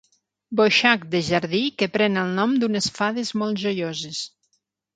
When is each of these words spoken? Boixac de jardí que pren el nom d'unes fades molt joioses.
Boixac 0.59 1.03
de 1.15 1.21
jardí 1.27 1.59
que 1.81 1.89
pren 1.99 2.23
el 2.23 2.33
nom 2.41 2.57
d'unes 2.65 2.89
fades 2.99 3.33
molt 3.43 3.65
joioses. 3.69 4.27